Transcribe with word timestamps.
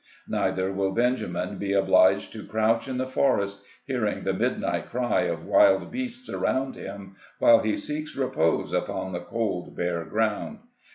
Neither 0.27 0.73
will 0.73 0.93
Benjamin 0.95 1.59
be 1.59 1.73
obliged 1.73 2.33
to 2.33 2.43
crouch 2.43 2.87
in 2.87 2.97
the 2.97 3.05
forest, 3.05 3.63
hearing 3.85 4.23
the 4.23 4.33
midnight 4.33 4.89
cry 4.89 5.25
of 5.25 5.45
wild 5.45 5.91
beasts 5.91 6.27
around 6.27 6.73
him, 6.75 7.17
while 7.37 7.59
he 7.59 7.75
seeks 7.75 8.15
repose 8.15 8.73
upon 8.73 9.11
the 9.11 9.19
cold, 9.21 9.75
bare 9.77 10.03
ground. 10.05 10.61